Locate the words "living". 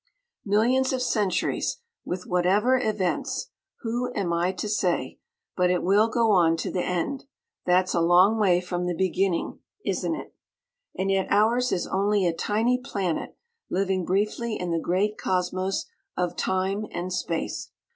13.69-14.03